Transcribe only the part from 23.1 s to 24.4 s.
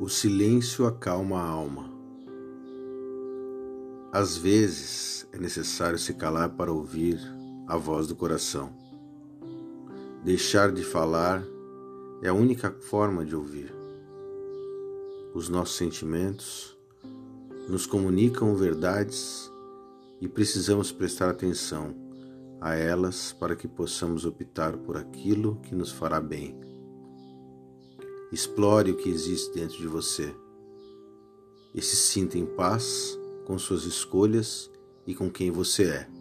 para que possamos